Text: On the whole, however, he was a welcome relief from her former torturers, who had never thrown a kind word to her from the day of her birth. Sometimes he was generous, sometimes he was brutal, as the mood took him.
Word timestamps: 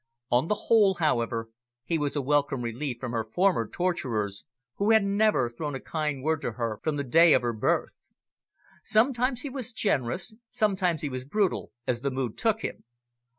On 0.31 0.47
the 0.47 0.55
whole, 0.55 0.95
however, 0.95 1.49
he 1.85 1.99
was 1.99 2.15
a 2.15 2.23
welcome 2.23 2.63
relief 2.63 2.97
from 2.99 3.11
her 3.11 3.23
former 3.23 3.69
torturers, 3.69 4.45
who 4.77 4.89
had 4.89 5.03
never 5.03 5.47
thrown 5.47 5.75
a 5.75 5.79
kind 5.79 6.23
word 6.23 6.41
to 6.41 6.53
her 6.53 6.79
from 6.81 6.95
the 6.95 7.03
day 7.03 7.33
of 7.35 7.43
her 7.43 7.53
birth. 7.53 8.09
Sometimes 8.83 9.41
he 9.43 9.49
was 9.51 9.71
generous, 9.71 10.33
sometimes 10.49 11.03
he 11.03 11.09
was 11.09 11.23
brutal, 11.23 11.71
as 11.85 12.01
the 12.01 12.09
mood 12.09 12.35
took 12.35 12.61
him. 12.61 12.83